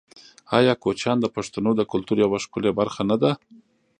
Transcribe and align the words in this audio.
آیا 0.57 0.73
کوچیان 0.83 1.17
د 1.21 1.25
پښتنو 1.35 1.71
د 1.75 1.81
کلتور 1.91 2.17
یوه 2.25 2.37
ښکلې 2.43 2.71
برخه 2.79 3.01
نه 3.09 3.15
ده؟ 3.21 3.31